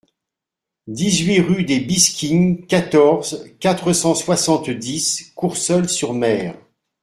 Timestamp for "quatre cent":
3.59-4.15